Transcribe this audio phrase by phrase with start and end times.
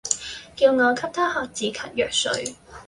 [0.55, 2.55] 叫我給她喝止咳藥水